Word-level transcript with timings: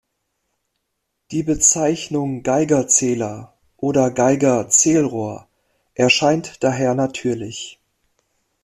Die 1.29 1.43
Bezeichnung 1.43 2.41
„Geigerzähler“ 2.41 3.53
oder 3.77 4.09
„Geiger-Zählrohr“ 4.09 5.47
erscheint 5.93 6.63
daher 6.63 6.95
natürlich. 6.95 7.79